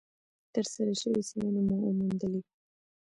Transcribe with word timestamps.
ترسره 0.53 0.93
شوې 1.01 1.21
څېړنې 1.29 1.75
وموندلې، 1.79 2.41